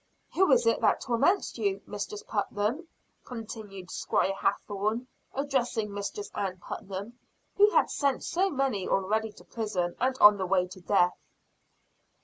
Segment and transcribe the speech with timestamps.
[0.33, 2.87] "Who is it that torments you, Mistress Putnam?"
[3.23, 7.19] continued Squire Hathorne, addressing Mistress Ann Putnam,
[7.55, 11.15] who had sent so many already to prison and on the way to death.